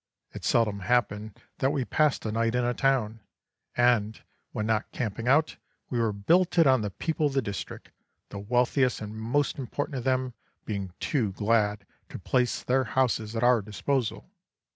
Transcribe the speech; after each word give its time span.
It 0.33 0.43
seldom 0.43 0.79
happened 0.79 1.39
that 1.59 1.69
we 1.69 1.85
passed 1.85 2.25
a 2.25 2.31
night 2.31 2.55
in 2.55 2.63
a 2.65 2.73
town, 2.73 3.19
and, 3.77 4.19
when 4.51 4.65
not 4.65 4.91
camping 4.91 5.27
out, 5.27 5.57
we 5.91 5.99
were 5.99 6.11
billeted 6.11 6.65
on 6.65 6.81
the 6.81 6.89
people 6.89 7.27
of 7.27 7.33
the 7.33 7.41
district, 7.43 7.91
the 8.29 8.39
wealthiest 8.39 8.99
and 8.99 9.15
most 9.15 9.59
important 9.59 9.99
of 9.99 10.03
them 10.03 10.33
being 10.65 10.91
too 10.99 11.33
glad 11.33 11.85
to 12.09 12.17
place 12.17 12.63
their 12.63 12.85
houses 12.85 13.35
at 13.35 13.43
our 13.43 13.61
disposal. 13.61 14.27